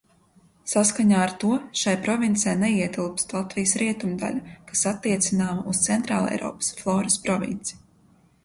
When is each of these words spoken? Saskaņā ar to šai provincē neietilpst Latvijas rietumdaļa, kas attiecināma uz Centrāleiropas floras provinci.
Saskaņā 0.69 1.17
ar 1.25 1.33
to 1.43 1.49
šai 1.81 1.93
provincē 2.07 2.55
neietilpst 2.63 3.35
Latvijas 3.37 3.75
rietumdaļa, 3.83 4.57
kas 4.73 4.83
attiecināma 4.93 5.67
uz 5.75 5.83
Centrāleiropas 5.91 6.75
floras 6.81 7.21
provinci. 7.29 7.79